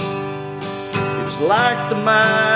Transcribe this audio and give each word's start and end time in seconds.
it's 1.22 1.38
like 1.43 1.78
the 1.91 1.94
mighty 1.94 2.53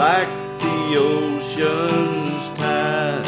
like 0.00 0.32
the 0.60 0.96
ocean's 0.96 2.48
tide. 2.58 3.26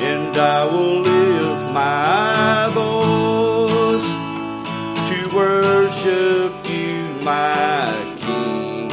And 0.00 0.34
I 0.34 0.64
will 0.64 1.00
lift 1.00 1.72
my 1.74 2.70
voice 2.80 4.08
to 5.08 5.18
worship 5.36 6.52
you, 6.70 6.94
my 7.22 7.92
King. 8.24 8.90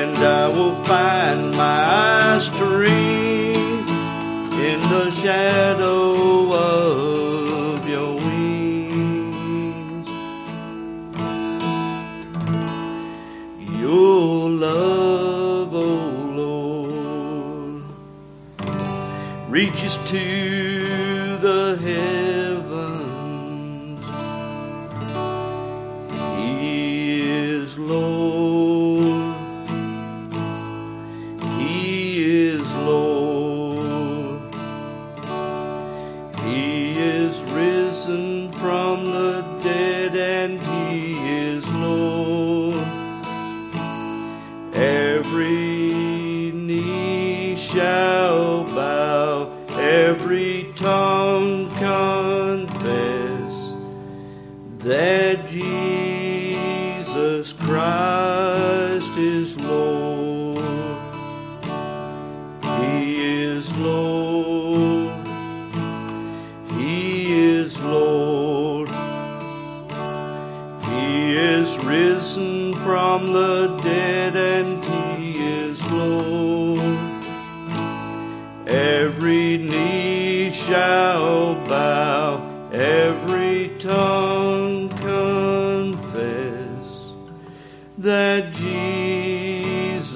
And 0.00 0.16
I 0.16 0.48
will 0.48 0.76
find 0.84 1.54
my 1.54 2.38
strength 2.38 3.90
in 4.68 4.80
the 4.94 5.10
shadow 5.10 5.97
reaches 19.48 19.96
to 20.08 21.38
the 21.38 21.78
heavens. 21.80 22.27
Confess 52.68 53.72
that 54.80 55.48
Jesus 55.48 55.62
Christ 57.52 59.16
is 59.16 59.58
Lord. 59.60 59.97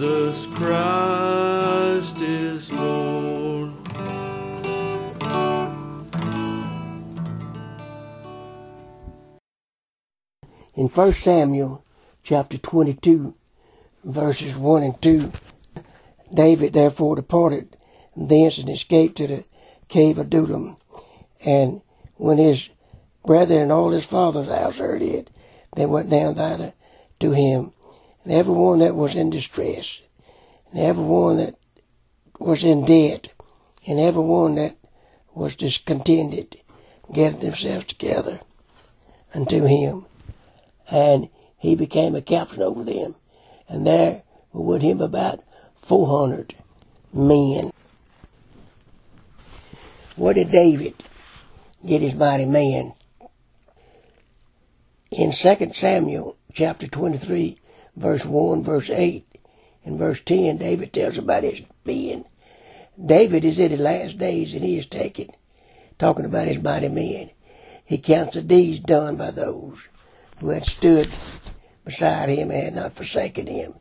Jesus 0.03 0.47
Christ 0.47 2.19
is 2.19 2.73
Lord. 2.73 3.73
In 10.75 10.89
1 10.89 11.13
Samuel 11.13 11.85
chapter 12.25 12.59
22, 12.59 13.33
verses 14.03 14.57
1 14.57 14.83
and 14.83 15.01
2, 15.01 15.31
David 16.35 16.73
therefore 16.73 17.15
departed 17.15 17.77
thence 18.17 18.59
and 18.59 18.71
escaped 18.71 19.19
to 19.19 19.29
the 19.29 19.45
cave 19.87 20.19
of 20.19 20.27
Adullam. 20.27 20.79
And 21.45 21.81
when 22.17 22.39
his 22.39 22.71
brethren 23.25 23.63
and 23.63 23.71
all 23.71 23.91
his 23.91 24.05
father's 24.05 24.49
house 24.49 24.79
heard 24.79 25.03
it, 25.03 25.31
they 25.77 25.87
went 25.87 26.11
down 26.11 26.35
thither 26.35 26.73
to 27.21 27.31
him. 27.31 27.73
And 28.25 28.33
everyone 28.33 28.79
that 28.81 28.95
was 28.95 29.15
in 29.15 29.31
distress, 29.31 30.01
and 30.71 30.81
everyone 30.81 31.39
that 31.39 31.55
was 32.39 32.65
in 32.65 32.85
debt, 32.85 33.29
and 33.87 33.99
everyone 33.99 34.55
that 34.57 34.77
was 35.35 35.57
discontented, 35.57 36.59
gathered 37.13 37.41
themselves 37.41 37.87
together 37.87 38.41
unto 39.35 39.65
him. 39.65 40.07
And 40.91 41.31
he 41.59 41.75
became 41.75 42.15
a 42.15 42.23
captain 42.23 42.63
over 42.63 42.85
them. 42.85 43.17
And 43.69 43.87
there 43.87 44.23
were 44.53 44.63
with 44.63 44.83
him 44.83 45.01
about 45.01 45.43
400 45.77 46.55
men. 47.13 47.73
Where 50.17 50.35
did 50.35 50.53
David 50.53 50.95
get 51.85 52.03
his 52.03 52.15
mighty 52.15 52.47
men? 52.47 52.95
In 55.11 55.33
2 55.33 55.73
Samuel 55.75 56.37
chapter 56.53 56.87
23, 56.87 57.59
verse 57.97 58.25
1, 58.25 58.63
verse 58.63 58.91
8, 58.91 59.27
and 59.85 59.99
verse 59.99 60.21
10, 60.25 60.59
David 60.59 60.93
tells 60.93 61.19
about 61.19 61.45
his 61.45 61.63
being. 61.85 62.25
David 63.05 63.45
is 63.45 63.59
in 63.59 63.71
the 63.71 63.79
last 63.79 64.19
days 64.19 64.55
and 64.55 64.65
he 64.65 64.79
is 64.79 64.87
taken, 64.87 65.31
talking 65.99 66.25
about 66.25 66.49
his 66.49 66.63
mighty 66.63 66.89
men. 66.89 67.31
He 67.85 67.99
counts 67.99 68.35
the 68.35 68.43
deeds 68.43 68.81
done 68.81 69.17
by 69.17 69.31
those 69.31 69.89
who 70.39 70.51
had 70.51 70.67
stood 70.67 71.09
beside 71.85 72.29
him 72.29 72.51
and 72.51 72.63
had 72.63 72.75
not 72.75 72.93
forsaken 72.93 73.47
him. 73.47 73.75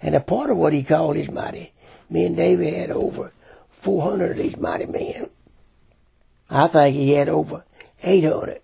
And 0.00 0.14
a 0.14 0.20
part 0.20 0.50
of 0.50 0.56
what 0.56 0.72
he 0.72 0.82
called 0.82 1.16
his 1.16 1.30
mighty 1.30 1.72
men, 2.10 2.34
David 2.34 2.74
had 2.74 2.90
over 2.90 3.32
400 3.70 4.32
of 4.32 4.36
these 4.36 4.56
mighty 4.56 4.86
men. 4.86 5.30
I 6.50 6.66
think 6.66 6.94
he 6.94 7.12
had 7.12 7.28
over 7.28 7.64
800. 8.02 8.60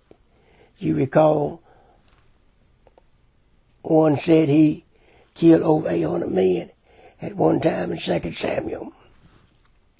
You 0.78 0.94
recall, 0.94 1.62
one 3.82 4.16
said 4.16 4.48
he 4.48 4.83
killed 5.34 5.62
over 5.62 5.88
800 5.88 6.30
men 6.30 6.70
at 7.20 7.36
one 7.36 7.60
time 7.60 7.92
in 7.92 7.98
2 7.98 8.32
Samuel 8.32 8.92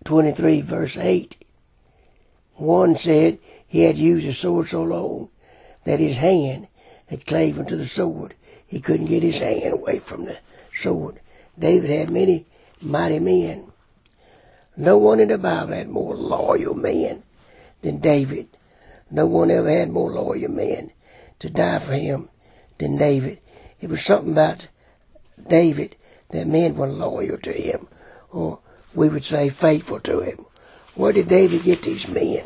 23 0.04 0.60
verse 0.60 0.96
8. 0.96 1.36
One 2.54 2.96
said 2.96 3.38
he 3.66 3.82
had 3.82 3.96
used 3.96 4.26
his 4.26 4.38
sword 4.38 4.68
so 4.68 4.82
long 4.82 5.30
that 5.84 6.00
his 6.00 6.16
hand 6.16 6.68
had 7.06 7.26
clave 7.26 7.66
to 7.66 7.76
the 7.76 7.86
sword. 7.86 8.34
He 8.66 8.80
couldn't 8.80 9.06
get 9.06 9.22
his 9.22 9.38
hand 9.38 9.72
away 9.72 9.98
from 9.98 10.24
the 10.24 10.38
sword. 10.72 11.20
David 11.58 11.90
had 11.90 12.10
many 12.10 12.46
mighty 12.80 13.18
men. 13.18 13.72
No 14.76 14.98
one 14.98 15.20
in 15.20 15.28
the 15.28 15.38
Bible 15.38 15.74
had 15.74 15.88
more 15.88 16.16
loyal 16.16 16.74
men 16.74 17.22
than 17.82 17.98
David. 17.98 18.48
No 19.10 19.26
one 19.26 19.50
ever 19.50 19.70
had 19.70 19.90
more 19.90 20.10
loyal 20.10 20.50
men 20.50 20.90
to 21.38 21.50
die 21.50 21.78
for 21.78 21.94
him 21.94 22.28
than 22.78 22.96
David. 22.96 23.40
It 23.80 23.88
was 23.88 24.02
something 24.02 24.32
about 24.32 24.68
David 25.48 25.96
that 26.30 26.46
men 26.46 26.76
were 26.76 26.88
loyal 26.88 27.38
to 27.38 27.52
him, 27.52 27.86
or 28.30 28.58
we 28.94 29.08
would 29.08 29.24
say 29.24 29.48
faithful 29.48 30.00
to 30.00 30.20
him. 30.20 30.46
Where 30.94 31.12
did 31.12 31.28
David 31.28 31.64
get 31.64 31.82
these 31.82 32.08
men? 32.08 32.44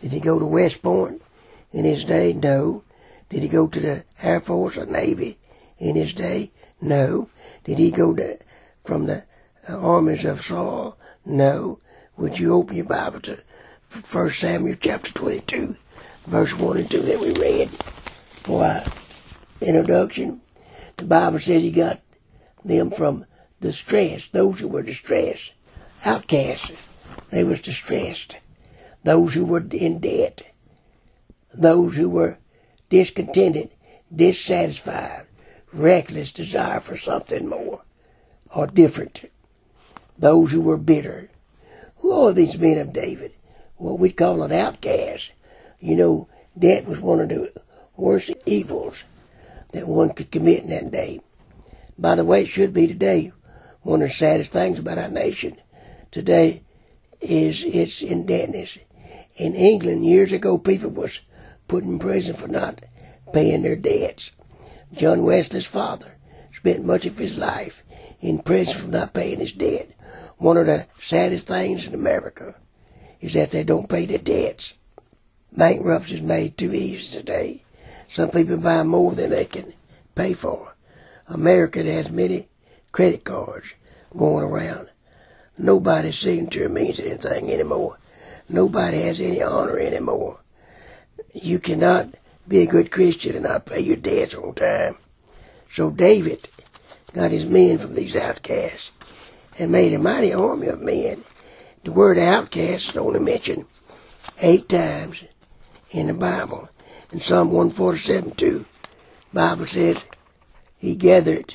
Did 0.00 0.12
he 0.12 0.20
go 0.20 0.38
to 0.38 0.44
West 0.44 0.82
Point 0.82 1.22
in 1.72 1.84
his 1.84 2.04
day? 2.04 2.32
No. 2.32 2.82
Did 3.28 3.42
he 3.42 3.48
go 3.48 3.66
to 3.66 3.80
the 3.80 4.04
Air 4.20 4.40
Force 4.40 4.76
or 4.76 4.86
Navy 4.86 5.38
in 5.78 5.96
his 5.96 6.12
day? 6.12 6.50
No. 6.80 7.28
Did 7.64 7.78
he 7.78 7.90
go 7.90 8.12
to, 8.14 8.38
from 8.84 9.06
the 9.06 9.24
uh, 9.68 9.76
armies 9.78 10.24
of 10.24 10.42
Saul? 10.42 10.98
No. 11.24 11.78
Would 12.16 12.38
you 12.38 12.52
open 12.52 12.76
your 12.76 12.86
Bible 12.86 13.20
to 13.20 13.38
1 14.10 14.30
Samuel 14.30 14.76
chapter 14.78 15.12
22, 15.12 15.76
verse 16.26 16.58
1 16.58 16.76
and 16.76 16.90
2 16.90 17.00
that 17.00 17.20
we 17.20 17.32
read 17.40 17.70
for 17.70 18.64
our 18.64 18.84
introduction? 19.60 20.41
The 21.02 21.08
Bible 21.08 21.40
says 21.40 21.64
he 21.64 21.72
got 21.72 22.00
them 22.64 22.92
from 22.92 23.26
distressed, 23.60 24.32
those 24.32 24.60
who 24.60 24.68
were 24.68 24.84
distressed, 24.84 25.52
outcasts. 26.04 26.70
They 27.30 27.42
was 27.42 27.60
distressed. 27.60 28.36
Those 29.02 29.34
who 29.34 29.44
were 29.44 29.66
in 29.72 29.98
debt. 29.98 30.42
Those 31.52 31.96
who 31.96 32.08
were 32.08 32.38
discontented, 32.88 33.70
dissatisfied, 34.14 35.26
reckless 35.72 36.30
desire 36.30 36.78
for 36.78 36.96
something 36.96 37.48
more 37.48 37.82
or 38.54 38.68
different. 38.68 39.28
Those 40.16 40.52
who 40.52 40.60
were 40.60 40.78
bitter. 40.78 41.30
Who 41.96 42.12
are 42.12 42.32
these 42.32 42.56
men 42.56 42.78
of 42.78 42.92
David? 42.92 43.32
Well, 43.76 43.98
we'd 43.98 44.16
call 44.16 44.44
it 44.44 44.52
outcasts. 44.52 45.32
You 45.80 45.96
know, 45.96 46.28
debt 46.56 46.86
was 46.86 47.00
one 47.00 47.18
of 47.18 47.28
the 47.28 47.52
worst 47.96 48.30
evils 48.46 49.02
that 49.72 49.88
one 49.88 50.12
could 50.12 50.30
commit 50.30 50.62
in 50.62 50.70
that 50.70 50.90
day. 50.90 51.20
By 51.98 52.14
the 52.14 52.24
way, 52.24 52.42
it 52.42 52.48
should 52.48 52.72
be 52.72 52.86
today. 52.86 53.32
One 53.82 54.02
of 54.02 54.08
the 54.08 54.14
saddest 54.14 54.50
things 54.50 54.78
about 54.78 54.98
our 54.98 55.08
nation 55.08 55.56
today 56.10 56.62
is 57.20 57.64
its 57.64 58.02
indebtedness. 58.02 58.78
In 59.36 59.54
England, 59.54 60.04
years 60.04 60.32
ago, 60.32 60.58
people 60.58 60.90
was 60.90 61.20
put 61.68 61.84
in 61.84 61.98
prison 61.98 62.36
for 62.36 62.48
not 62.48 62.82
paying 63.32 63.62
their 63.62 63.76
debts. 63.76 64.30
John 64.92 65.22
Wesley's 65.22 65.66
father 65.66 66.16
spent 66.52 66.84
much 66.84 67.06
of 67.06 67.18
his 67.18 67.36
life 67.36 67.82
in 68.20 68.40
prison 68.40 68.74
for 68.74 68.88
not 68.88 69.14
paying 69.14 69.40
his 69.40 69.52
debt. 69.52 69.90
One 70.36 70.56
of 70.56 70.66
the 70.66 70.86
saddest 71.00 71.46
things 71.46 71.86
in 71.86 71.94
America 71.94 72.54
is 73.20 73.32
that 73.34 73.52
they 73.52 73.64
don't 73.64 73.88
pay 73.88 74.06
their 74.06 74.18
debts. 74.18 74.74
Bankruptcy 75.52 76.16
is 76.16 76.22
made 76.22 76.58
too 76.58 76.72
easy 76.74 77.16
today. 77.18 77.64
Some 78.12 78.28
people 78.28 78.58
buy 78.58 78.82
more 78.82 79.12
than 79.12 79.30
they 79.30 79.46
can 79.46 79.72
pay 80.14 80.34
for. 80.34 80.74
America 81.28 81.82
has 81.82 82.10
many 82.10 82.46
credit 82.92 83.24
cards 83.24 83.72
going 84.14 84.44
around. 84.44 84.90
Nobody's 85.56 86.18
signature 86.18 86.68
means 86.68 87.00
anything 87.00 87.50
anymore. 87.50 87.98
Nobody 88.50 89.00
has 89.00 89.18
any 89.18 89.40
honor 89.40 89.78
anymore. 89.78 90.40
You 91.32 91.58
cannot 91.58 92.14
be 92.46 92.58
a 92.58 92.66
good 92.66 92.90
Christian 92.90 93.34
and 93.34 93.44
not 93.44 93.64
pay 93.64 93.80
your 93.80 93.96
debts 93.96 94.34
on 94.34 94.54
time. 94.56 94.96
So 95.70 95.88
David 95.88 96.50
got 97.14 97.30
his 97.30 97.46
men 97.46 97.78
from 97.78 97.94
these 97.94 98.14
outcasts 98.14 98.92
and 99.58 99.72
made 99.72 99.94
a 99.94 99.98
mighty 99.98 100.34
army 100.34 100.66
of 100.66 100.82
men. 100.82 101.24
The 101.84 101.92
word 101.92 102.18
outcast 102.18 102.90
is 102.90 102.96
only 102.98 103.20
mentioned 103.20 103.64
eight 104.42 104.68
times 104.68 105.24
in 105.90 106.08
the 106.08 106.14
Bible. 106.14 106.68
In 107.12 107.20
Psalm 107.20 107.50
147 107.50 108.30
2, 108.36 108.64
Bible 109.34 109.66
says 109.66 109.98
he 110.78 110.94
gathered 110.94 111.54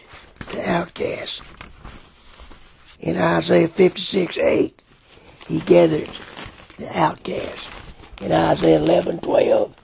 the 0.51 0.69
outcasts. 0.69 1.41
In 2.99 3.17
Isaiah 3.17 3.67
56 3.67 4.37
8, 4.37 4.83
he 5.47 5.59
gathered 5.61 6.11
the 6.77 6.95
outcasts. 6.95 7.67
In 8.21 8.31
Isaiah 8.31 8.77
11 8.77 9.17
12, 9.21 9.75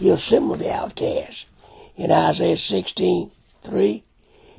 he 0.00 0.10
assembled 0.10 0.58
the 0.58 0.70
outcasts. 0.70 1.46
In 1.96 2.12
Isaiah 2.12 2.58
16 2.58 3.30
3, 3.62 4.04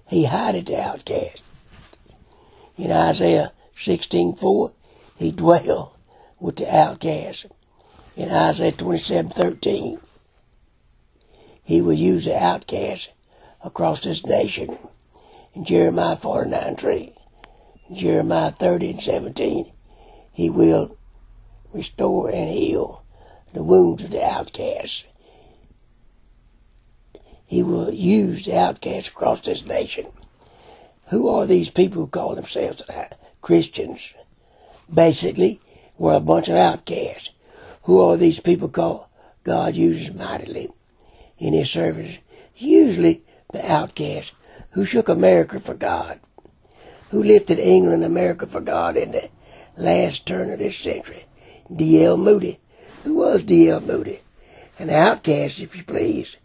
he 0.08 0.26
hided 0.26 0.66
the 0.66 0.82
outcast. 0.82 1.44
In 2.78 2.92
Isaiah 2.92 3.52
16 3.76 4.38
4, 4.38 4.72
he 5.18 5.32
dwelled 5.32 5.92
with 6.40 6.56
the 6.56 6.76
outcast. 6.76 7.46
In 8.16 8.32
Isaiah 8.32 8.72
27 8.72 9.30
13, 9.30 10.00
he 11.68 11.82
will 11.82 11.92
use 11.92 12.24
the 12.24 12.42
outcast 12.42 13.10
across 13.62 14.02
this 14.02 14.26
nation. 14.26 14.78
In 15.54 15.66
Jeremiah 15.66 16.16
49 16.16 16.78
3, 16.78 17.14
Jeremiah 17.94 18.52
30 18.52 18.92
and 18.92 19.02
17, 19.02 19.74
he 20.32 20.50
will 20.50 20.98
restore 21.74 22.30
and 22.30 22.50
heal 22.50 23.04
the 23.54 23.64
wounds 23.64 24.06
of 24.06 24.12
the 24.12 24.24
outcasts. 24.24 25.04
He 27.46 27.62
will 27.62 27.92
use 27.92 28.46
the 28.46 28.58
outcasts 28.58 29.10
across 29.10 29.42
this 29.42 29.66
nation. 29.66 30.06
Who 31.08 31.28
are 31.28 31.46
these 31.46 31.70
people 31.70 32.04
who 32.04 32.08
call 32.08 32.36
themselves 32.36 32.82
uh, 32.84 33.10
Christians? 33.42 34.14
Basically, 34.94 35.60
we're 35.98 36.16
a 36.16 36.22
bunch 36.22 36.48
of 36.48 36.56
outcasts. 36.56 37.32
Who 37.84 38.00
are 38.00 38.16
these 38.16 38.40
people 38.40 38.70
called 38.70 39.08
God 39.44 39.76
uses 39.76 40.14
mightily 40.14 40.70
in 41.38 41.54
His 41.54 41.70
service? 41.70 42.18
Usually 42.56 43.24
the 43.52 43.70
outcasts 43.72 44.34
who 44.72 44.86
shook 44.86 45.10
America 45.10 45.60
for 45.60 45.74
God, 45.74 46.20
who 47.12 47.24
lifted 47.24 47.60
England 47.60 48.04
and 48.04 48.12
America 48.12 48.46
for 48.46 48.62
God 48.62 48.98
in 48.98 49.12
the 49.12 49.30
last 49.78 50.26
turn 50.26 50.50
of 50.50 50.60
this 50.60 50.78
century. 50.78 51.26
D.L. 51.74 52.18
Moody. 52.18 52.60
Who 53.04 53.16
was 53.16 53.44
D.L. 53.44 53.82
Moody? 53.82 54.20
An 54.80 54.90
outcast, 54.90 55.60
if 55.60 55.76
you 55.76 55.84
please, 55.84 56.38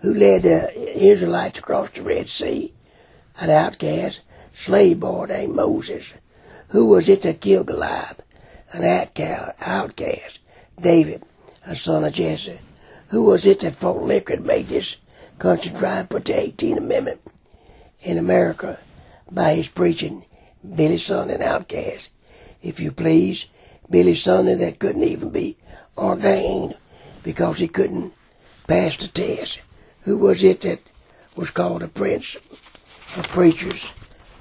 who 0.00 0.12
led 0.12 0.42
the 0.42 0.98
Israelites 0.98 1.58
across 1.58 1.90
the 1.90 2.02
Red 2.02 2.28
Sea, 2.28 2.72
an 3.40 3.50
outcast, 3.50 4.22
slave 4.52 5.00
boy 5.00 5.26
named 5.26 5.54
Moses. 5.54 6.12
Who 6.68 6.88
was 6.88 7.08
it 7.08 7.22
that 7.22 7.40
killed 7.40 7.66
Goliath? 7.66 8.22
An 8.72 8.84
outcast, 8.84 10.38
David, 10.80 11.24
a 11.66 11.74
son 11.74 12.04
of 12.04 12.12
Jesse. 12.12 12.58
Who 13.10 13.24
was 13.24 13.44
it 13.44 13.60
that 13.60 13.74
fought 13.74 14.02
liquor 14.04 14.38
made 14.38 14.68
this 14.68 14.96
country 15.40 15.72
dry 15.72 15.98
and 15.98 16.08
put 16.08 16.26
the 16.26 16.32
18th 16.32 16.78
Amendment 16.78 17.20
in 18.02 18.18
America 18.18 18.78
by 19.28 19.54
his 19.54 19.66
preaching? 19.66 20.24
Billy 20.76 20.96
Sunday, 20.96 21.34
an 21.34 21.42
outcast. 21.42 22.10
If 22.62 22.78
you 22.78 22.92
please, 22.92 23.46
Billy 23.90 24.14
Sunday 24.14 24.54
that 24.54 24.78
couldn't 24.78 25.02
even 25.02 25.30
be 25.30 25.56
ordained 25.98 26.76
because 27.24 27.58
he 27.58 27.66
couldn't 27.66 28.12
pass 28.68 28.96
the 28.96 29.08
test. 29.08 29.58
Who 30.02 30.16
was 30.16 30.44
it 30.44 30.60
that 30.60 30.78
was 31.34 31.50
called 31.50 31.82
a 31.82 31.88
prince 31.88 32.36
of 33.16 33.26
preachers? 33.28 33.86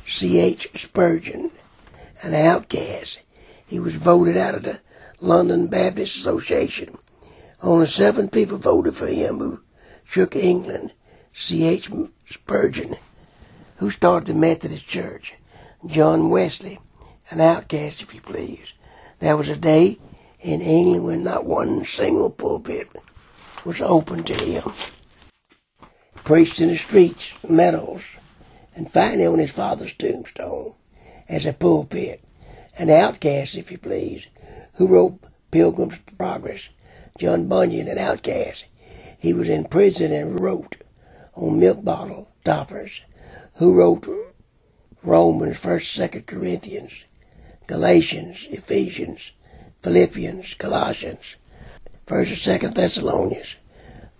C.H. 0.07 0.69
Spurgeon, 0.75 1.49
an 2.21 2.35
outcast. 2.35 3.19
He 3.65 3.79
was 3.79 3.95
voted 3.95 4.37
out 4.37 4.53
of 4.53 4.63
the 4.63 4.79
London 5.19 5.67
Baptist 5.67 6.17
Association. 6.17 6.99
Only 7.61 7.87
seven 7.87 8.29
people 8.29 8.57
voted 8.57 8.95
for 8.95 9.07
him 9.07 9.39
who 9.39 9.61
shook 10.05 10.35
England. 10.35 10.93
C.H. 11.33 11.89
Spurgeon, 12.25 12.97
who 13.77 13.91
started 13.91 14.27
the 14.27 14.33
Methodist 14.33 14.85
Church. 14.85 15.35
John 15.85 16.29
Wesley, 16.29 16.79
an 17.29 17.39
outcast, 17.39 18.01
if 18.01 18.13
you 18.13 18.19
please. 18.21 18.73
There 19.19 19.37
was 19.37 19.47
a 19.47 19.55
day 19.55 19.99
in 20.41 20.61
England 20.61 21.05
when 21.05 21.23
not 21.23 21.45
one 21.45 21.85
single 21.85 22.29
pulpit 22.29 22.89
was 23.63 23.79
open 23.79 24.23
to 24.23 24.33
him. 24.33 24.73
Preached 26.23 26.59
in 26.59 26.69
the 26.69 26.77
streets, 26.77 27.33
meadows, 27.47 28.05
and 28.75 28.91
finally 28.91 29.25
on 29.25 29.39
his 29.39 29.51
father's 29.51 29.93
tombstone 29.93 30.73
as 31.27 31.45
a 31.45 31.53
pulpit. 31.53 32.21
An 32.77 32.89
outcast, 32.89 33.55
if 33.55 33.71
you 33.71 33.77
please, 33.77 34.27
who 34.73 34.87
wrote 34.87 35.19
Pilgrim's 35.51 35.99
Progress. 36.17 36.69
John 37.19 37.47
Bunyan, 37.47 37.89
an 37.89 37.97
outcast. 37.97 38.65
He 39.19 39.33
was 39.33 39.49
in 39.49 39.65
prison 39.65 40.13
and 40.13 40.39
wrote 40.39 40.77
on 41.35 41.59
milk 41.59 41.83
bottle 41.83 42.31
toppers. 42.45 43.01
Who 43.55 43.75
wrote 43.75 44.07
Romans, 45.03 45.57
1st, 45.57 46.09
2nd 46.09 46.25
Corinthians, 46.25 47.03
Galatians, 47.67 48.47
Ephesians, 48.49 49.31
Philippians, 49.81 50.53
Colossians, 50.53 51.35
1st 52.07 52.51
and 52.53 52.61
2nd 52.61 52.73
Thessalonians, 52.73 53.55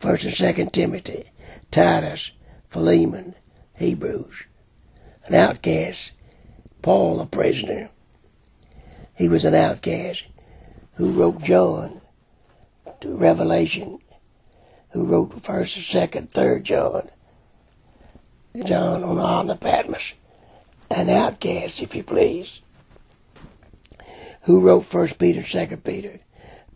1st 0.02 0.24
and 0.26 0.58
2nd 0.58 0.72
Timothy, 0.74 1.32
Titus, 1.72 2.32
Philemon, 2.68 3.34
Hebrews. 3.76 4.44
An 5.26 5.36
outcast, 5.36 6.12
Paul 6.82 7.22
a 7.22 7.26
prisoner. 7.26 7.92
He 9.16 9.30
was 9.30 9.46
an 9.46 9.56
outcast 9.56 10.26
who 10.96 11.12
wrote 11.12 11.42
John 11.42 12.02
to 13.02 13.16
Revelation, 13.16 14.00
who 14.92 15.06
wrote 15.06 15.32
1st, 15.32 16.10
2nd, 16.10 16.30
3rd 16.30 16.64
John, 16.64 17.10
John 18.66 19.04
on 19.04 19.46
the 19.48 19.54
of 19.54 19.60
Patmos. 19.60 20.14
An 20.92 21.10
outcast, 21.10 21.82
if 21.82 21.96
you 21.96 22.04
please 22.04 22.62
who 24.44 24.62
wrote 24.62 24.86
First 24.86 25.20
Peter, 25.20 25.46
Second 25.46 25.84
Peter? 25.84 26.20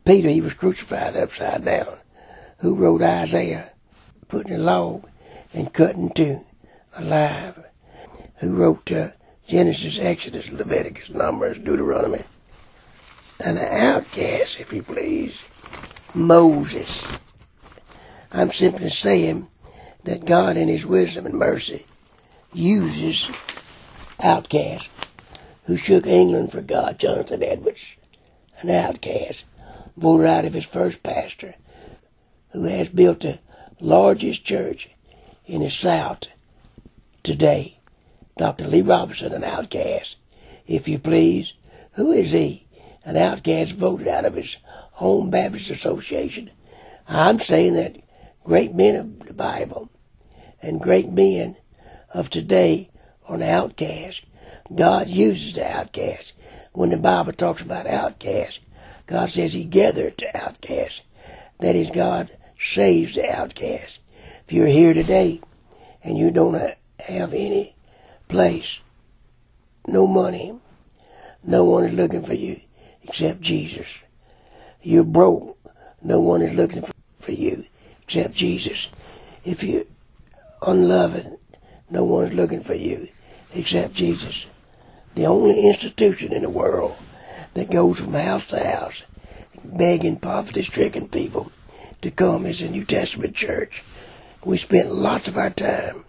Peter, 0.05 0.29
he 0.29 0.41
was 0.41 0.53
crucified 0.53 1.15
upside 1.15 1.65
down. 1.65 1.97
Who 2.59 2.75
wrote 2.75 3.01
Isaiah, 3.01 3.71
putting 4.27 4.53
a 4.53 4.59
log 4.59 5.09
and 5.53 5.73
cutting 5.73 6.11
two 6.11 6.45
alive? 6.95 7.63
Who 8.37 8.55
wrote 8.55 8.91
uh, 8.91 9.09
Genesis, 9.47 9.99
Exodus, 9.99 10.51
Leviticus, 10.51 11.09
Numbers, 11.09 11.57
Deuteronomy? 11.57 12.23
An 13.43 13.57
outcast, 13.57 14.59
if 14.59 14.71
you 14.73 14.83
please, 14.83 15.43
Moses. 16.13 17.05
I'm 18.31 18.51
simply 18.51 18.89
saying 18.89 19.47
that 20.03 20.25
God, 20.25 20.57
in 20.57 20.67
His 20.67 20.85
wisdom 20.85 21.25
and 21.25 21.35
mercy, 21.35 21.85
uses 22.53 23.29
outcasts 24.21 24.89
who 25.65 25.77
shook 25.77 26.05
England 26.05 26.51
for 26.51 26.61
God, 26.61 26.99
Jonathan 26.99 27.43
Edwards, 27.43 27.95
an 28.61 28.69
outcast, 28.69 29.45
voted 29.95 30.27
out 30.27 30.45
of 30.45 30.53
his 30.53 30.65
first 30.65 31.03
pastor, 31.03 31.55
who 32.51 32.63
has 32.63 32.89
built 32.89 33.21
the 33.21 33.39
largest 33.79 34.43
church 34.43 34.89
in 35.45 35.61
the 35.61 35.69
South 35.69 36.27
today. 37.23 37.77
Dr. 38.37 38.67
Lee 38.67 38.81
Roberson, 38.81 39.31
an 39.33 39.43
outcast. 39.43 40.17
If 40.67 40.87
you 40.87 40.99
please, 40.99 41.53
who 41.93 42.11
is 42.11 42.31
he? 42.31 42.65
An 43.05 43.17
outcast 43.17 43.73
voted 43.73 44.07
out 44.07 44.25
of 44.25 44.35
his 44.35 44.57
home 44.93 45.29
Baptist 45.29 45.69
Association. 45.69 46.51
I'm 47.07 47.39
saying 47.39 47.73
that 47.73 47.97
great 48.43 48.73
men 48.73 48.95
of 48.95 49.27
the 49.27 49.33
Bible 49.33 49.89
and 50.61 50.81
great 50.81 51.09
men 51.09 51.57
of 52.13 52.29
today 52.29 52.89
are 53.27 53.35
an 53.35 53.43
outcast 53.43 54.23
God 54.73 55.07
uses 55.07 55.53
the 55.53 55.69
outcast. 55.69 56.33
When 56.71 56.89
the 56.89 56.97
Bible 56.97 57.33
talks 57.33 57.61
about 57.61 57.85
outcast, 57.85 58.59
God 59.05 59.29
says 59.29 59.53
He 59.53 59.65
gathered 59.65 60.17
the 60.17 60.35
outcast. 60.35 61.01
That 61.59 61.75
is, 61.75 61.91
God 61.91 62.35
saves 62.59 63.15
the 63.15 63.29
outcast. 63.29 63.99
If 64.45 64.53
you're 64.53 64.67
here 64.67 64.93
today 64.93 65.41
and 66.03 66.17
you 66.17 66.31
don't 66.31 66.55
have 66.55 67.33
any 67.33 67.75
place, 68.27 68.79
no 69.87 70.07
money, 70.07 70.59
no 71.43 71.65
one 71.65 71.83
is 71.83 71.93
looking 71.93 72.23
for 72.23 72.33
you 72.33 72.61
except 73.03 73.41
Jesus. 73.41 73.99
You're 74.83 75.03
broke, 75.03 75.57
no 76.01 76.19
one 76.19 76.41
is 76.41 76.53
looking 76.53 76.83
for 77.19 77.31
you 77.31 77.65
except 78.03 78.35
Jesus. 78.35 78.89
If 79.43 79.63
you're 79.63 79.85
unloving, 80.61 81.37
no 81.89 82.03
one 82.03 82.25
is 82.25 82.33
looking 82.33 82.61
for 82.61 82.75
you 82.75 83.07
except 83.53 83.93
Jesus 83.93 84.45
the 85.15 85.25
only 85.25 85.67
institution 85.67 86.33
in 86.33 86.41
the 86.41 86.49
world 86.49 86.95
that 87.53 87.69
goes 87.69 87.99
from 87.99 88.13
house 88.13 88.47
to 88.47 88.63
house 88.63 89.03
begging 89.63 90.17
poverty 90.17 90.63
stricken 90.63 91.07
people 91.07 91.51
to 92.01 92.11
come 92.11 92.45
is 92.45 92.59
the 92.59 92.67
New 92.67 92.83
Testament 92.83 93.35
church. 93.35 93.83
We 94.43 94.57
spent 94.57 94.93
lots 94.93 95.27
of 95.27 95.37
our 95.37 95.51
time 95.51 96.03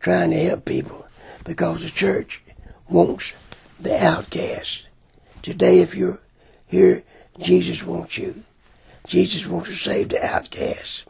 trying 0.00 0.30
to 0.30 0.42
help 0.42 0.64
people 0.64 1.06
because 1.44 1.82
the 1.82 1.90
church 1.90 2.42
wants 2.88 3.32
the 3.78 4.04
outcast. 4.04 4.86
Today, 5.42 5.80
if 5.80 5.94
you're 5.94 6.20
here, 6.66 7.04
Jesus 7.38 7.82
wants 7.82 8.18
you. 8.18 8.42
Jesus 9.06 9.46
wants 9.46 9.68
to 9.68 9.74
save 9.74 10.08
the 10.08 10.24
outcast. 10.24 11.04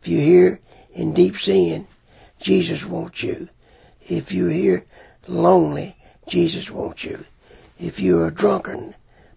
If 0.00 0.08
you're 0.08 0.20
here 0.20 0.60
in 0.92 1.14
deep 1.14 1.36
sin, 1.36 1.86
Jesus 2.40 2.84
wants 2.84 3.22
you. 3.22 3.48
If 4.08 4.32
you're 4.32 4.50
here 4.50 4.86
lonely, 5.26 5.96
Jesus 6.26 6.70
wants 6.70 7.04
you. 7.04 7.24
If 7.78 8.00
you're 8.00 8.26
a 8.26 8.32
drunken 8.32 8.94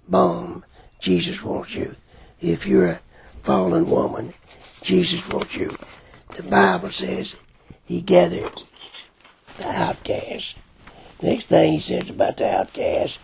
bum, 0.08 0.64
Jesus 1.00 1.44
wants 1.44 1.76
you. 1.76 1.96
If 2.40 2.66
you're 2.66 2.88
a 2.88 3.00
fallen 3.44 3.90
woman, 3.90 4.34
Jesus 4.82 5.28
wants 5.30 5.56
you. 5.56 5.76
The 6.36 6.44
Bible 6.44 6.90
says 6.90 7.36
he 7.86 8.02
gathered 8.02 8.64
the 9.58 9.68
outcast. 9.68 10.56
Next 11.22 11.46
thing 11.46 11.74
he 11.74 11.80
says 11.80 12.10
about 12.10 12.38
the 12.38 12.50
outcast, 12.50 13.20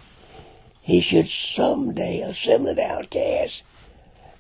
he 0.88 1.02
should 1.02 1.28
someday 1.28 2.22
assemble 2.22 2.74
the 2.74 2.84
outcast. 2.84 3.62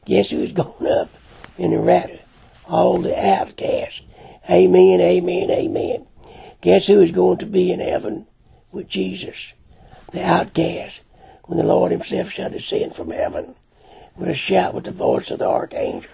Guess 0.05 0.31
who's 0.31 0.51
going 0.53 0.91
up 0.91 1.09
in 1.57 1.71
the 1.71 1.79
rapture? 1.79 2.21
All 2.65 2.99
the 2.99 3.15
outcasts. 3.15 4.01
Amen, 4.49 5.01
amen, 5.01 5.51
amen. 5.51 6.07
Guess 6.61 6.87
who 6.87 7.01
is 7.01 7.11
going 7.11 7.37
to 7.39 7.45
be 7.45 7.71
in 7.71 7.79
heaven? 7.79 8.25
with 8.71 8.87
Jesus, 8.87 9.53
the 10.11 10.23
outcast, 10.23 11.01
when 11.45 11.57
the 11.57 11.65
Lord 11.65 11.91
himself 11.91 12.29
shall 12.29 12.49
descend 12.49 12.93
from 12.93 13.11
heaven 13.11 13.55
with 14.15 14.29
a 14.29 14.35
shout 14.35 14.73
with 14.73 14.83
the 14.83 14.91
voice 14.91 15.31
of 15.31 15.39
the 15.39 15.47
archangel 15.47 16.11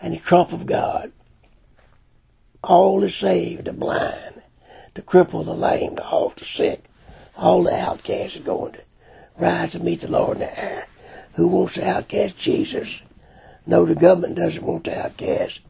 and 0.00 0.14
the 0.14 0.18
trump 0.18 0.52
of 0.52 0.66
God. 0.66 1.12
All 2.62 3.00
the 3.00 3.10
saved, 3.10 3.66
the 3.66 3.72
blind, 3.72 4.42
the 4.94 5.02
crippled, 5.02 5.46
the 5.46 5.54
lame, 5.54 5.96
the 5.96 6.02
halt, 6.02 6.36
the 6.36 6.44
sick, 6.44 6.84
all 7.36 7.62
the 7.62 7.74
outcasts 7.74 8.36
are 8.36 8.42
going 8.42 8.72
to 8.72 8.80
rise 9.38 9.72
to 9.72 9.80
meet 9.80 10.00
the 10.00 10.10
Lord 10.10 10.36
in 10.36 10.40
the 10.40 10.58
air. 10.58 10.86
Who 11.34 11.48
wants 11.48 11.74
to 11.74 11.88
outcast 11.88 12.38
Jesus? 12.38 13.02
No, 13.66 13.84
the 13.84 13.94
government 13.94 14.36
doesn't 14.36 14.64
want 14.64 14.84
the 14.84 14.98
outcast. 14.98 15.60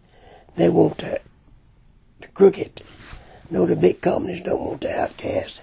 They 0.57 0.69
want 0.69 0.99
the, 0.99 1.21
the 2.21 2.29
crooked. 2.29 2.83
No, 3.51 3.67
the 3.67 3.77
big 3.77 4.01
companies 4.01 4.43
don't 4.43 4.61
want 4.61 4.81
the 4.83 4.99
outcast. 4.99 5.61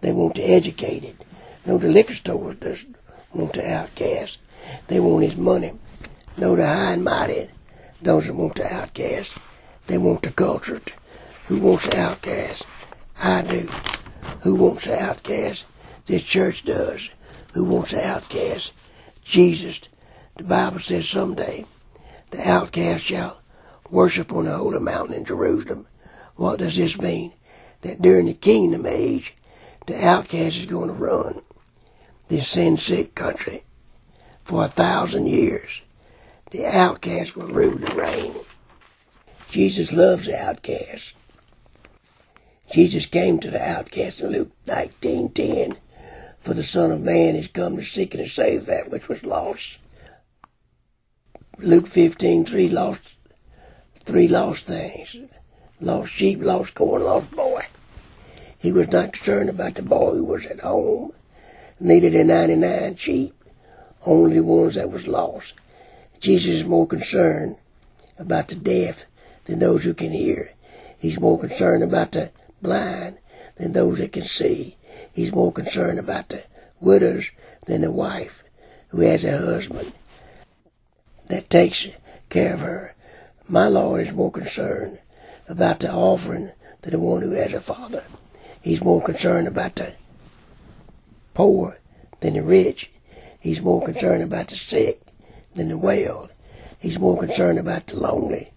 They 0.00 0.12
want 0.12 0.36
to 0.36 0.42
educate 0.42 1.04
it. 1.04 1.24
No, 1.66 1.78
the 1.78 1.88
liquor 1.88 2.14
stores 2.14 2.56
doesn't 2.56 2.96
want 3.32 3.54
to 3.54 3.70
outcast. 3.70 4.38
They 4.88 5.00
want 5.00 5.24
his 5.24 5.36
money. 5.36 5.72
No, 6.36 6.56
the 6.56 6.66
high 6.66 6.92
and 6.92 7.04
mighty 7.04 7.48
doesn't 8.02 8.36
want 8.36 8.56
to 8.56 8.74
outcast. 8.74 9.38
They 9.86 9.98
want 9.98 10.22
the 10.22 10.30
cultured. 10.30 10.92
Who 11.48 11.60
wants 11.60 11.86
the 11.86 11.98
outcast? 11.98 12.64
I 13.20 13.42
do. 13.42 13.68
Who 14.42 14.54
wants 14.54 14.84
the 14.84 15.00
outcast? 15.00 15.64
This 16.06 16.22
church 16.22 16.64
does. 16.64 17.10
Who 17.54 17.64
wants 17.64 17.90
the 17.90 18.06
outcast? 18.06 18.72
Jesus. 19.24 19.80
The 20.36 20.44
Bible 20.44 20.80
says 20.80 21.08
someday 21.08 21.64
the 22.30 22.48
outcast 22.48 23.04
shall 23.04 23.40
worship 23.90 24.32
on 24.32 24.44
the 24.44 24.56
holy 24.56 24.78
mountain 24.78 25.16
in 25.16 25.24
Jerusalem. 25.24 25.86
What 26.36 26.60
does 26.60 26.76
this 26.76 26.98
mean? 26.98 27.32
That 27.82 28.00
during 28.00 28.26
the 28.26 28.34
kingdom 28.34 28.86
age, 28.86 29.34
the 29.86 30.06
outcast 30.06 30.56
is 30.56 30.66
going 30.66 30.88
to 30.88 30.94
run 30.94 31.42
this 32.28 32.46
sin 32.46 32.76
sick 32.76 33.14
country 33.14 33.64
for 34.44 34.64
a 34.64 34.68
thousand 34.68 35.26
years. 35.26 35.82
The 36.50 36.66
outcast 36.66 37.36
will 37.36 37.48
rule 37.48 37.84
and 37.84 37.94
reign. 37.94 38.34
Jesus 39.50 39.92
loves 39.92 40.26
the 40.26 40.40
outcast. 40.40 41.14
Jesus 42.72 43.06
came 43.06 43.40
to 43.40 43.50
the 43.50 43.60
outcast 43.60 44.20
in 44.20 44.30
Luke 44.30 44.52
19:10, 44.66 45.76
for 46.40 46.54
the 46.54 46.64
Son 46.64 46.90
of 46.90 47.02
Man 47.02 47.36
is 47.36 47.48
come 47.48 47.76
to 47.76 47.84
seek 47.84 48.14
and 48.14 48.24
to 48.24 48.28
save 48.28 48.66
that 48.66 48.90
which 48.90 49.08
was 49.08 49.24
lost. 49.24 49.78
Luke 51.58 51.86
15:3 51.86 52.72
lost 52.72 53.16
three 53.94 54.26
lost 54.26 54.64
things: 54.64 55.16
lost 55.80 56.12
sheep, 56.12 56.42
lost 56.42 56.74
corn, 56.74 57.04
lost 57.04 57.30
boy. 57.30 57.66
He 58.58 58.72
was 58.72 58.88
not 58.88 59.12
concerned 59.12 59.50
about 59.50 59.74
the 59.74 59.82
boy 59.82 60.12
who 60.12 60.24
was 60.24 60.46
at 60.46 60.60
home, 60.60 61.12
neither 61.78 62.10
the 62.10 62.24
99 62.24 62.96
sheep, 62.96 63.34
only 64.06 64.36
the 64.36 64.44
ones 64.44 64.74
that 64.74 64.90
was 64.90 65.06
lost. 65.06 65.54
Jesus 66.18 66.56
is 66.56 66.64
more 66.64 66.86
concerned 66.86 67.56
about 68.18 68.48
the 68.48 68.54
deaf 68.54 69.06
than 69.44 69.58
those 69.58 69.84
who 69.84 69.94
can 69.94 70.12
hear. 70.12 70.52
He's 70.98 71.18
more 71.18 71.38
concerned 71.38 71.82
about 71.82 72.12
the 72.12 72.30
blind 72.60 73.18
than 73.56 73.72
those 73.72 73.98
that 73.98 74.12
can 74.12 74.24
see. 74.24 74.76
He's 75.12 75.32
more 75.32 75.52
concerned 75.52 75.98
about 75.98 76.28
the 76.28 76.44
widows 76.80 77.30
than 77.66 77.82
the 77.82 77.90
wife 77.90 78.42
who 78.88 79.00
has 79.02 79.24
a 79.24 79.38
husband 79.38 79.92
that 81.26 81.50
takes 81.50 81.88
care 82.28 82.54
of 82.54 82.60
her. 82.60 82.94
My 83.48 83.68
Lord 83.68 84.06
is 84.06 84.12
more 84.12 84.30
concerned 84.30 84.98
about 85.48 85.80
the 85.80 85.92
offering 85.92 86.52
than 86.82 86.92
the 86.92 86.98
one 86.98 87.22
who 87.22 87.32
has 87.32 87.52
a 87.52 87.60
father. 87.60 88.04
He's 88.62 88.82
more 88.82 89.02
concerned 89.02 89.48
about 89.48 89.76
the 89.76 89.94
poor 91.34 91.78
than 92.20 92.34
the 92.34 92.42
rich. 92.42 92.90
He's 93.40 93.62
more 93.62 93.82
concerned 93.82 94.22
about 94.22 94.48
the 94.48 94.56
sick 94.56 95.00
than 95.54 95.68
the 95.68 95.78
well. 95.78 96.28
He's 96.78 96.98
more 96.98 97.18
concerned 97.18 97.58
about 97.58 97.86
the 97.86 97.96
lonely 97.96 98.52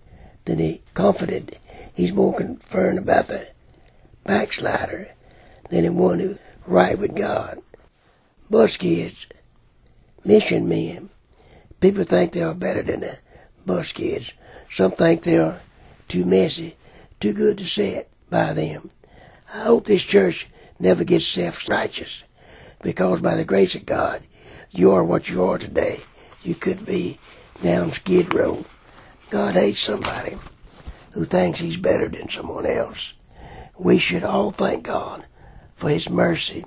than 0.45 0.57
the 0.57 0.81
comforted. 0.93 1.57
He's 1.93 2.13
more 2.13 2.35
concerned 2.35 2.99
about 2.99 3.27
the 3.27 3.47
backslider 4.23 5.13
than 5.69 5.83
the 5.83 5.91
one 5.91 6.19
who's 6.19 6.37
right 6.65 6.97
with 6.97 7.15
God. 7.15 7.61
Bus 8.49 8.77
kids, 8.77 9.27
mission 10.23 10.67
men, 10.67 11.09
people 11.79 12.03
think 12.03 12.31
they 12.31 12.43
are 12.43 12.53
better 12.53 12.83
than 12.83 13.01
the 13.01 13.17
bus 13.65 13.91
kids. 13.91 14.33
Some 14.69 14.91
think 14.91 15.23
they 15.23 15.37
are 15.37 15.61
too 16.07 16.25
messy, 16.25 16.75
too 17.19 17.33
good 17.33 17.57
to 17.57 17.65
sit 17.65 18.09
by 18.29 18.53
them. 18.53 18.89
I 19.53 19.63
hope 19.63 19.85
this 19.85 20.03
church 20.03 20.47
never 20.79 21.03
gets 21.03 21.27
self-righteous 21.27 22.23
because 22.81 23.21
by 23.21 23.35
the 23.35 23.45
grace 23.45 23.75
of 23.75 23.85
God, 23.85 24.23
you 24.71 24.91
are 24.91 25.03
what 25.03 25.29
you 25.29 25.43
are 25.43 25.57
today. 25.57 25.99
You 26.43 26.55
could 26.55 26.85
be 26.85 27.19
down 27.61 27.91
Skid 27.91 28.33
Row. 28.33 28.65
God 29.29 29.53
hates 29.53 29.79
somebody 29.79 30.37
who 31.13 31.25
thinks 31.25 31.59
he's 31.59 31.77
better 31.77 32.07
than 32.07 32.29
someone 32.29 32.65
else. 32.65 33.13
We 33.77 33.97
should 33.97 34.23
all 34.23 34.51
thank 34.51 34.83
God 34.83 35.25
for 35.83 35.89
his 35.89 36.09
mercy 36.09 36.63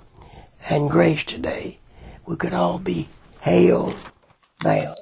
and 0.69 0.91
grace 0.91 1.23
today. 1.23 1.79
We 2.27 2.35
could 2.35 2.53
all 2.53 2.77
be 2.77 3.09
hell 3.39 3.95
bound. 4.61 4.95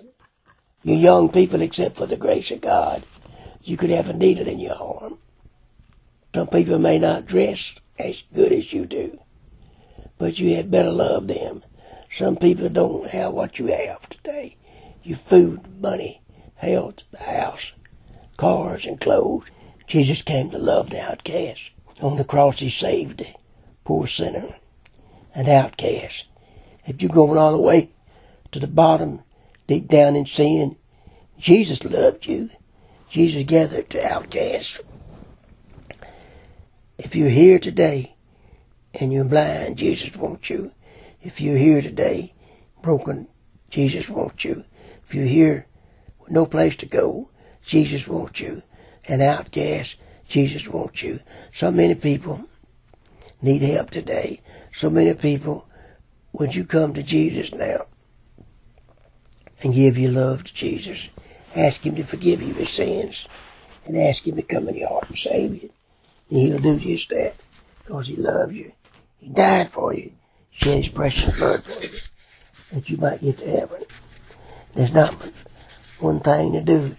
You 0.83 0.95
young 0.95 1.27
people, 1.27 1.59
except 1.59 1.97
for 1.97 2.05
the 2.05 2.15
grace 2.15 2.49
of 2.49 2.61
God, 2.61 3.03
you 3.61 3.75
could 3.75 3.89
have 3.89 4.07
a 4.07 4.13
needle 4.13 4.47
in 4.47 4.57
your 4.57 4.81
arm. 4.81 5.17
Some 6.33 6.47
people 6.47 6.79
may 6.79 6.97
not 6.97 7.25
dress 7.25 7.75
as 7.99 8.23
good 8.33 8.53
as 8.53 8.71
you 8.71 8.85
do, 8.85 9.19
but 10.17 10.39
you 10.39 10.55
had 10.55 10.71
better 10.71 10.91
love 10.91 11.27
them. 11.27 11.65
Some 12.09 12.37
people 12.37 12.69
don't 12.69 13.09
have 13.09 13.33
what 13.33 13.59
you 13.59 13.67
have 13.67 14.07
today. 14.07 14.55
Your 15.03 15.17
food, 15.17 15.81
money, 15.81 16.21
health, 16.55 17.03
the 17.11 17.17
house, 17.17 17.73
cars, 18.37 18.85
and 18.85 18.97
clothes. 18.97 19.43
Jesus 19.87 20.21
came 20.21 20.51
to 20.51 20.57
love 20.57 20.89
the 20.89 21.01
outcast. 21.01 21.71
On 22.01 22.15
the 22.15 22.23
cross, 22.23 22.59
he 22.59 22.69
saved 22.69 23.25
poor 23.85 24.07
sinner, 24.07 24.55
an 25.33 25.47
outcast. 25.47 26.25
If 26.85 27.01
you're 27.01 27.11
going 27.11 27.37
all 27.37 27.53
the 27.53 27.61
way 27.61 27.91
to 28.51 28.59
the 28.59 28.67
bottom, 28.67 29.21
deep 29.67 29.87
down 29.87 30.15
in 30.17 30.25
sin, 30.25 30.75
Jesus 31.37 31.83
loved 31.83 32.25
you. 32.25 32.49
Jesus 33.09 33.43
gathered 33.43 33.89
to 33.91 34.05
outcasts. 34.05 34.81
If 36.97 37.15
you're 37.15 37.29
here 37.29 37.59
today 37.59 38.15
and 38.93 39.13
you're 39.13 39.23
blind, 39.23 39.77
Jesus 39.77 40.15
wants 40.15 40.49
you. 40.49 40.71
If 41.21 41.39
you're 41.39 41.57
here 41.57 41.81
today, 41.81 42.33
broken, 42.81 43.27
Jesus 43.69 44.09
wants 44.09 44.45
you. 44.45 44.63
If 45.03 45.13
you're 45.13 45.25
here 45.25 45.67
with 46.19 46.31
no 46.31 46.45
place 46.45 46.75
to 46.77 46.85
go, 46.85 47.29
Jesus 47.63 48.07
wants 48.07 48.39
you. 48.39 48.63
An 49.07 49.21
outcast, 49.21 49.97
Jesus 50.27 50.67
wants 50.67 51.03
you. 51.03 51.19
So 51.53 51.71
many 51.71 51.95
people 51.95 52.47
need 53.45 53.61
help 53.61 53.91
today. 53.91 54.41
So 54.73 54.89
many 54.89 55.13
people, 55.13 55.67
would 56.33 56.55
you 56.55 56.65
come 56.65 56.93
to 56.93 57.03
Jesus 57.03 57.53
now 57.53 57.85
and 59.63 59.73
give 59.73 59.97
your 59.97 60.11
love 60.11 60.43
to 60.43 60.53
Jesus? 60.53 61.09
Ask 61.55 61.85
Him 61.85 61.95
to 61.95 62.03
forgive 62.03 62.41
you 62.41 62.53
your 62.53 62.65
sins 62.65 63.27
and 63.85 63.97
ask 63.97 64.27
Him 64.27 64.35
to 64.35 64.41
come 64.41 64.67
in 64.67 64.75
your 64.75 64.89
heart 64.89 65.07
and 65.07 65.17
save 65.17 65.63
you. 65.63 65.69
And 66.29 66.39
He'll 66.39 66.57
do 66.57 66.77
just 66.79 67.09
that 67.09 67.35
because 67.79 68.07
He 68.07 68.17
loves 68.17 68.53
you. 68.53 68.73
He 69.19 69.29
died 69.29 69.69
for 69.69 69.93
you, 69.93 70.11
shed 70.51 70.83
His 70.83 70.89
precious 70.89 71.39
blood 71.39 71.63
for 71.63 71.83
you, 71.83 71.93
that 72.73 72.89
you 72.89 72.97
might 72.97 73.21
get 73.21 73.37
to 73.37 73.49
heaven. 73.49 73.83
There's 74.73 74.91
not 74.91 75.13
one 75.99 76.19
thing 76.19 76.53
to 76.53 76.61
do. 76.61 76.97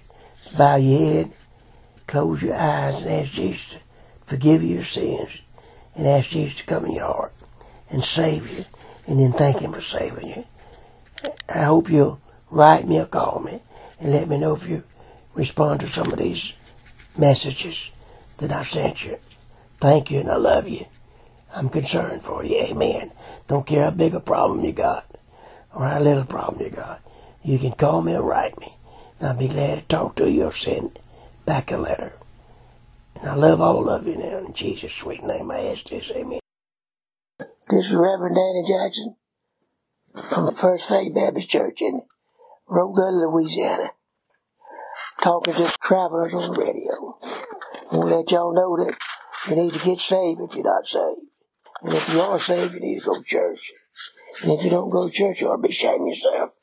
Bow 0.57 0.77
your 0.77 0.99
head, 0.99 1.33
close 2.07 2.43
your 2.43 2.55
eyes, 2.55 3.03
and 3.03 3.13
ask 3.13 3.33
Jesus 3.33 3.75
to 3.75 3.79
forgive 4.25 4.63
your 4.63 4.85
sins, 4.85 5.43
and 5.97 6.07
ask 6.07 6.31
Jesus 6.31 6.59
to 6.59 6.67
come 6.67 6.85
in 6.85 6.93
your 6.93 7.07
heart 7.07 7.33
and 7.91 8.05
save 8.05 8.57
you, 8.57 8.65
and 9.07 9.19
then 9.19 9.33
thank 9.33 9.61
Him 9.61 9.73
for 9.73 9.81
saving 9.81 10.29
you. 10.29 10.45
I 11.49 11.63
hope 11.63 11.91
you'll 11.91 12.21
write 12.51 12.87
me 12.87 13.01
or 13.01 13.07
call 13.07 13.41
me 13.41 13.61
and 13.99 14.13
let 14.13 14.29
me 14.29 14.39
know 14.39 14.55
if 14.55 14.69
you 14.69 14.85
respond 15.35 15.81
to 15.81 15.89
some 15.89 16.13
of 16.13 16.19
these 16.19 16.53
messages 17.17 17.91
that 18.39 18.53
I 18.53 18.63
sent 18.63 19.05
you. 19.05 19.19
Thank 19.79 20.11
you, 20.11 20.21
and 20.21 20.31
I 20.31 20.37
love 20.37 20.69
you. 20.69 20.87
I'm 21.55 21.69
concerned 21.69 22.23
for 22.23 22.45
you. 22.45 22.57
Amen. 22.61 23.13
Don't 23.49 23.67
care 23.67 23.85
how 23.85 23.91
big 23.91 24.15
a 24.15 24.21
problem 24.21 24.65
you 24.65 24.73
got 24.73 25.07
or 25.75 25.87
how 25.87 26.01
little 26.01 26.25
problem 26.25 26.63
you 26.63 26.71
got. 26.71 27.01
You 27.43 27.59
can 27.59 27.73
call 27.73 28.03
me 28.03 28.15
or 28.15 28.23
write 28.23 28.59
me. 28.59 28.75
And 29.19 29.29
I'll 29.29 29.37
be 29.37 29.49
glad 29.49 29.79
to 29.79 29.85
talk 29.85 30.17
to 30.17 30.31
you 30.31 30.45
or 30.45 30.53
send 30.53 30.99
back 31.45 31.71
a 31.71 31.77
letter. 31.77 32.13
And 33.21 33.31
I 33.31 33.35
love 33.35 33.61
all 33.61 33.89
of 33.89 34.07
you 34.07 34.17
now. 34.17 34.39
In 34.39 34.53
Jesus' 34.53 34.93
sweet 34.93 35.23
name 35.23 35.51
I 35.51 35.67
ask 35.67 35.89
this. 35.89 36.11
Amen. 36.11 36.41
This 37.39 37.87
is 37.87 37.95
Reverend 37.95 38.37
Danny 38.37 38.63
Jackson 38.67 39.17
from 40.31 40.47
the 40.47 40.53
First 40.53 40.87
Faith 40.87 41.15
Baptist 41.15 41.49
Church 41.49 41.79
in 41.81 42.03
Rockville, 42.69 43.31
Louisiana. 43.31 43.91
Talking 45.23 45.55
to 45.55 45.75
travelers 45.83 46.35
on 46.35 46.53
the 46.53 46.61
radio. 46.61 47.19
I 47.91 47.97
want 47.97 48.09
to 48.09 48.17
let 48.17 48.31
y'all 48.31 48.55
know 48.55 48.85
that 48.85 48.97
you 49.49 49.57
need 49.57 49.73
to 49.73 49.85
get 49.85 49.99
saved 49.99 50.41
if 50.41 50.55
you're 50.55 50.65
not 50.65 50.87
saved. 50.87 51.27
And 51.83 51.95
if 51.95 52.09
you 52.09 52.21
are 52.21 52.39
saved, 52.39 52.75
you 52.75 52.81
need 52.81 53.01
to 53.01 53.07
go 53.07 53.15
to 53.19 53.25
church. 53.25 53.73
And 54.43 54.53
if 54.53 54.65
you 54.65 54.71
don't 54.71 54.91
go 54.91 55.09
to 55.09 55.13
church, 55.15 55.41
you 55.41 55.49
ought 55.49 55.63
to 55.63 55.69
be 55.69 55.73
of 55.75 56.07
yourself. 56.07 56.59